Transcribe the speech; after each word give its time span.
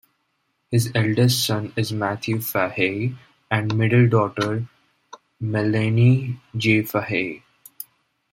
His 0.71 0.91
eldest 0.95 1.45
son 1.45 1.73
is 1.75 1.91
Matthew 1.91 2.41
Fahey 2.41 3.15
and 3.51 3.77
middle 3.77 4.09
daughter 4.09 4.65
Melanie 5.39 6.41
J 6.57 6.81
Fahey. 6.81 7.43